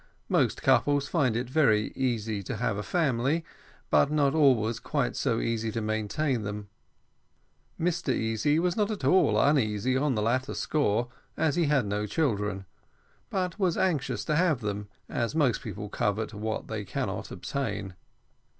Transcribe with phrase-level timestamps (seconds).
[0.29, 3.45] Most couples find it very easy to have a family,
[3.91, 6.69] but not always quite so easy to maintain them.
[7.79, 12.07] Mr Easy was not at all uneasy on the latter score, as he had no
[12.07, 12.65] children;
[13.29, 17.93] but he was anxious to have them, as most people covet what they cannot obtain.